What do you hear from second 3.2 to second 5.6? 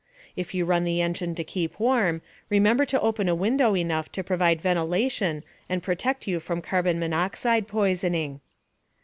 a window enough to provide ventilation